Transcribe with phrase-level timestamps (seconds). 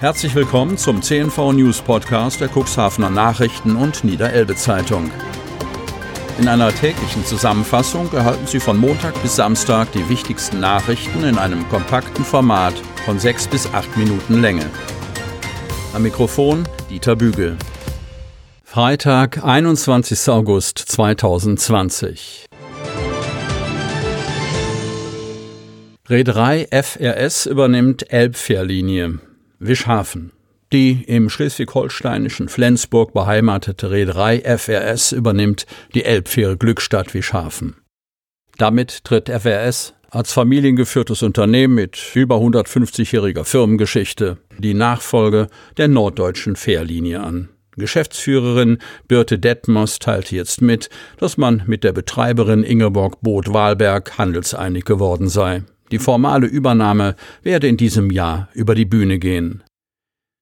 [0.00, 5.10] Herzlich willkommen zum CNV News Podcast der Cuxhavener Nachrichten und Niederelbe Zeitung.
[6.38, 11.68] In einer täglichen Zusammenfassung erhalten Sie von Montag bis Samstag die wichtigsten Nachrichten in einem
[11.68, 12.74] kompakten Format
[13.04, 14.70] von sechs bis acht Minuten Länge.
[15.92, 17.56] Am Mikrofon Dieter Bügel.
[18.62, 20.28] Freitag, 21.
[20.28, 22.46] August 2020.
[26.08, 29.18] Reederei FRS übernimmt Elbfährlinie.
[29.58, 30.32] Wischhafen.
[30.72, 37.76] Die im schleswig-holsteinischen Flensburg beheimatete Reederei FRS übernimmt die Elbfähre Glückstadt Wischhafen.
[38.58, 47.20] Damit tritt FRS als familiengeführtes Unternehmen mit über 150-jähriger Firmengeschichte die Nachfolge der norddeutschen Fährlinie
[47.20, 47.48] an.
[47.76, 55.28] Geschäftsführerin Birte Detmers teilte jetzt mit, dass man mit der Betreiberin Ingeborg Both-Wahlberg handelseinig geworden
[55.28, 55.62] sei.
[55.90, 59.62] Die formale Übernahme werde in diesem Jahr über die Bühne gehen.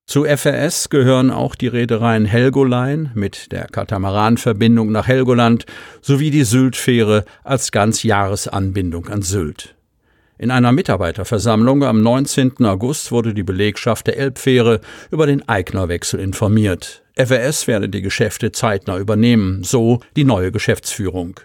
[0.08, 5.66] Zu FRS gehören auch die Reedereien Helgoline mit der Katamaranverbindung nach Helgoland
[6.00, 9.74] sowie die Syltfähre als Ganzjahresanbindung an Sylt.
[10.38, 12.64] In einer Mitarbeiterversammlung am 19.
[12.66, 17.02] August wurde die Belegschaft der Elbfähre über den Eignerwechsel informiert.
[17.16, 21.40] FRS werde die Geschäfte zeitnah übernehmen, so die neue Geschäftsführung.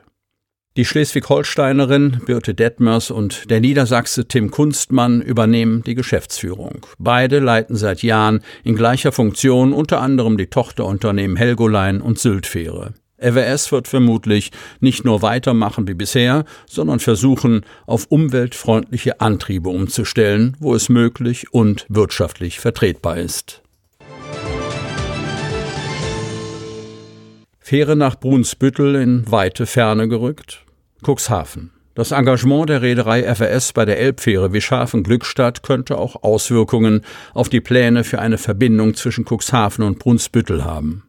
[0.78, 6.86] Die Schleswig-Holsteinerin Birte Detmers und der Niedersachse Tim Kunstmann übernehmen die Geschäftsführung.
[6.98, 12.94] Beide leiten seit Jahren in gleicher Funktion unter anderem die Tochterunternehmen Helgolein und Syltfähre.
[13.18, 20.74] FWS wird vermutlich nicht nur weitermachen wie bisher, sondern versuchen, auf umweltfreundliche Antriebe umzustellen, wo
[20.74, 23.62] es möglich und wirtschaftlich vertretbar ist.
[27.72, 30.66] Fähre nach Brunsbüttel in weite Ferne gerückt.
[31.08, 31.72] Cuxhaven.
[31.96, 37.00] Das Engagement der Reederei FRS bei der Elbfähre Wischhafen-Glückstadt könnte auch Auswirkungen
[37.34, 41.04] auf die Pläne für eine Verbindung zwischen Cuxhaven und Brunsbüttel haben.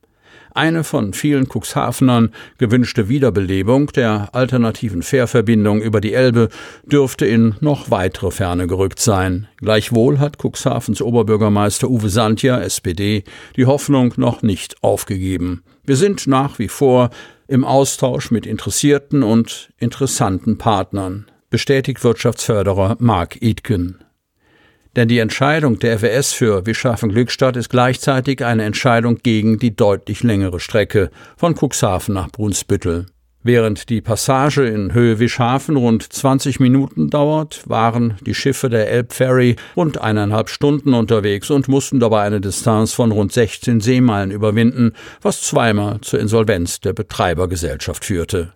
[0.54, 6.50] Eine von vielen Cuxhavenern gewünschte Wiederbelebung der alternativen Fährverbindung über die Elbe
[6.84, 9.48] dürfte in noch weitere Ferne gerückt sein.
[9.56, 13.24] Gleichwohl hat Cuxhavens Oberbürgermeister Uwe Santja, SPD,
[13.56, 15.62] die Hoffnung noch nicht aufgegeben.
[15.84, 17.08] Wir sind nach wie vor
[17.48, 24.04] im Austausch mit interessierten und interessanten Partnern, bestätigt Wirtschaftsförderer Mark Idken.
[24.94, 30.60] Denn die Entscheidung der FWS für Wischhafen-Glückstadt ist gleichzeitig eine Entscheidung gegen die deutlich längere
[30.60, 33.06] Strecke von Cuxhaven nach Brunsbüttel.
[33.44, 39.56] Während die Passage in Höhe Wischhafen rund 20 Minuten dauert, waren die Schiffe der Elbferry
[39.76, 44.92] rund eineinhalb Stunden unterwegs und mussten dabei eine Distanz von rund 16 Seemeilen überwinden,
[45.22, 48.52] was zweimal zur Insolvenz der Betreibergesellschaft führte.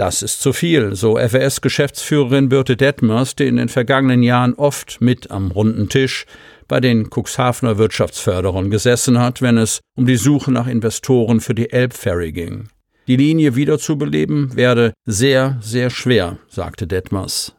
[0.00, 5.30] Das ist zu viel, so FWS-Geschäftsführerin Birte Detmers, die in den vergangenen Jahren oft mit
[5.30, 6.24] am runden Tisch
[6.68, 11.70] bei den Cuxhavener Wirtschaftsförderern gesessen hat, wenn es um die Suche nach Investoren für die
[11.70, 12.70] Elbferry ging.
[13.08, 17.54] Die Linie wiederzubeleben werde sehr, sehr schwer, sagte Detmers.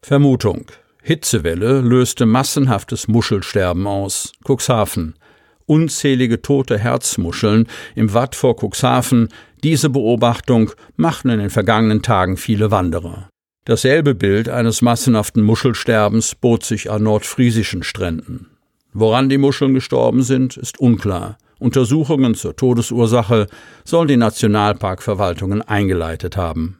[0.00, 0.66] Vermutung.
[1.02, 4.30] Hitzewelle löste massenhaftes Muschelsterben aus.
[4.46, 5.16] Cuxhaven.
[5.66, 9.28] Unzählige tote Herzmuscheln im Watt vor Cuxhaven.
[9.62, 13.28] Diese Beobachtung machten in den vergangenen Tagen viele Wanderer.
[13.64, 18.50] Dasselbe Bild eines massenhaften Muschelsterbens bot sich an nordfriesischen Stränden.
[18.92, 21.38] Woran die Muscheln gestorben sind, ist unklar.
[21.58, 23.46] Untersuchungen zur Todesursache
[23.84, 26.78] sollen die Nationalparkverwaltungen eingeleitet haben.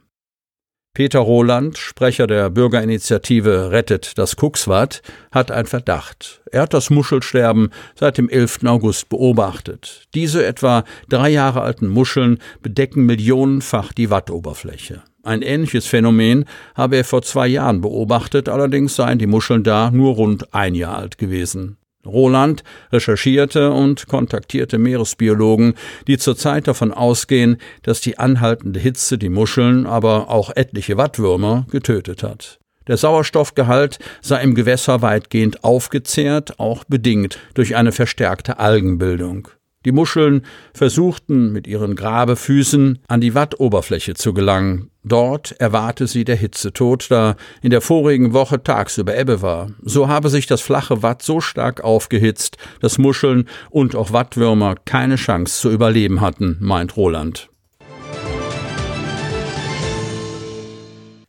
[0.95, 6.41] Peter Roland, Sprecher der Bürgerinitiative Rettet das Kuxwat, hat einen Verdacht.
[6.53, 8.61] Er hat das Muschelsterben seit dem 11.
[8.65, 10.05] August beobachtet.
[10.15, 15.03] Diese etwa drei Jahre alten Muscheln bedecken millionenfach die Wattoberfläche.
[15.25, 16.45] Ein ähnliches Phänomen
[16.77, 20.97] habe er vor zwei Jahren beobachtet, allerdings seien die Muscheln da nur rund ein Jahr
[20.97, 21.77] alt gewesen.
[22.07, 25.75] Roland recherchierte und kontaktierte Meeresbiologen,
[26.07, 32.23] die zurzeit davon ausgehen, dass die anhaltende Hitze die Muscheln, aber auch etliche Wattwürmer getötet
[32.23, 32.59] hat.
[32.87, 39.49] Der Sauerstoffgehalt sei im Gewässer weitgehend aufgezehrt, auch bedingt durch eine verstärkte Algenbildung.
[39.85, 40.43] Die Muscheln
[40.73, 44.91] versuchten mit ihren Grabefüßen an die Wattoberfläche zu gelangen.
[45.03, 49.73] Dort erwarte sie der Hitzetod, da in der vorigen Woche tagsüber Ebbe war.
[49.83, 55.17] So habe sich das flache Watt so stark aufgehitzt, dass Muscheln und auch Wattwürmer keine
[55.17, 57.51] Chance zu überleben hatten, meint Roland.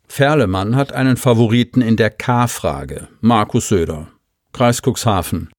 [0.08, 4.08] Ferlemann hat einen Favoriten in der K-Frage, Markus Söder.
[4.54, 5.50] Kreis Cuxhaven.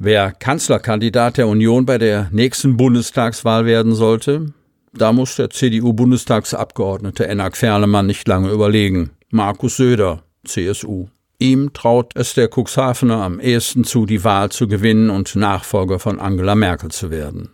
[0.00, 4.52] Wer Kanzlerkandidat der Union bei der nächsten Bundestagswahl werden sollte,
[4.92, 9.10] da muss der CDU-Bundestagsabgeordnete Enak Ferlemann nicht lange überlegen.
[9.30, 11.08] Markus Söder, CSU.
[11.40, 16.20] Ihm traut es der Cuxhavener am ehesten zu, die Wahl zu gewinnen und Nachfolger von
[16.20, 17.50] Angela Merkel zu werden.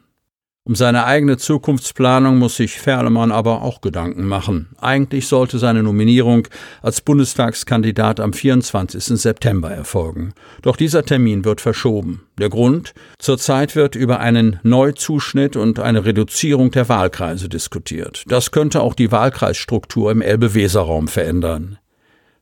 [0.66, 4.70] Um seine eigene Zukunftsplanung muss sich Ferlemann aber auch Gedanken machen.
[4.80, 6.48] Eigentlich sollte seine Nominierung
[6.80, 9.20] als Bundestagskandidat am 24.
[9.20, 10.32] September erfolgen.
[10.62, 12.22] Doch dieser Termin wird verschoben.
[12.38, 12.94] Der Grund?
[13.18, 18.24] Zurzeit wird über einen Neuzuschnitt und eine Reduzierung der Wahlkreise diskutiert.
[18.28, 21.78] Das könnte auch die Wahlkreisstruktur im Elbe-Weser-Raum verändern.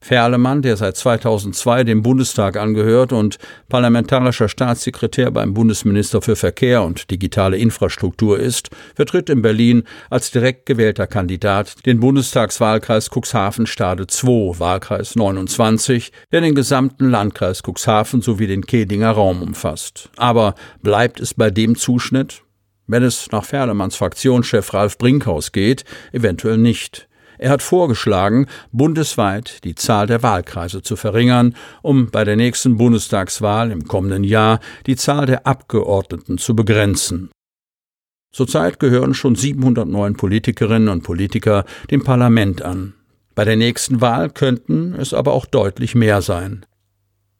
[0.02, 3.38] Ferlemann, der seit 2002 dem Bundestag angehört und
[3.68, 10.66] parlamentarischer Staatssekretär beim Bundesminister für Verkehr und digitale Infrastruktur ist, vertritt in Berlin als direkt
[10.66, 18.66] gewählter Kandidat den Bundestagswahlkreis Cuxhaven-Stade II, Wahlkreis 29, der den gesamten Landkreis Cuxhaven sowie den
[18.66, 20.10] Kedinger Raum umfasst.
[20.16, 22.42] Aber bleibt es bei dem Zuschnitt?
[22.88, 27.08] Wenn es nach Ferlemanns Fraktionschef Ralf Brinkhaus geht, eventuell nicht.
[27.42, 33.72] Er hat vorgeschlagen, bundesweit die Zahl der Wahlkreise zu verringern, um bei der nächsten Bundestagswahl
[33.72, 37.30] im kommenden Jahr die Zahl der Abgeordneten zu begrenzen.
[38.30, 42.94] Zurzeit gehören schon 709 Politikerinnen und Politiker dem Parlament an.
[43.34, 46.64] Bei der nächsten Wahl könnten es aber auch deutlich mehr sein.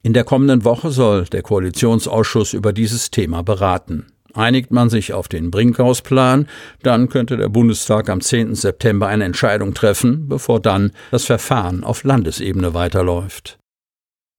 [0.03, 4.07] In der kommenden Woche soll der Koalitionsausschuss über dieses Thema beraten.
[4.35, 6.47] Einigt man sich auf den Brinkhaus-Plan,
[6.83, 8.55] dann könnte der Bundestag am 10.
[8.55, 13.59] September eine Entscheidung treffen, bevor dann das Verfahren auf Landesebene weiterläuft.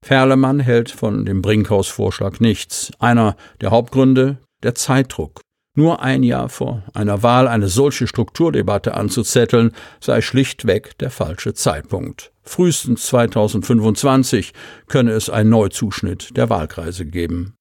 [0.03, 2.91] Ferlemann hält von dem Brinkhaus-Vorschlag nichts.
[2.99, 5.41] Einer der Hauptgründe der Zeitdruck.
[5.75, 12.31] Nur ein Jahr vor einer Wahl eine solche Strukturdebatte anzuzetteln, sei schlichtweg der falsche Zeitpunkt.
[12.43, 14.53] Frühestens 2025
[14.87, 17.55] könne es einen Neuzuschnitt der Wahlkreise geben.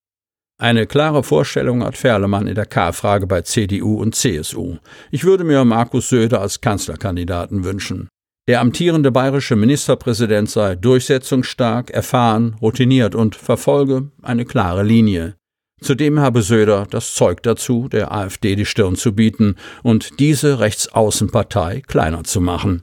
[0.58, 4.76] Eine klare Vorstellung hat Ferlemann in der K-Frage bei CDU und CSU.
[5.10, 8.08] Ich würde mir Markus Söder als Kanzlerkandidaten wünschen.
[8.48, 15.36] Der amtierende bayerische Ministerpräsident sei durchsetzungsstark, erfahren, routiniert und verfolge eine klare Linie.
[15.80, 21.82] Zudem habe Söder das Zeug dazu, der AfD die Stirn zu bieten und diese Rechtsaußenpartei
[21.86, 22.82] kleiner zu machen.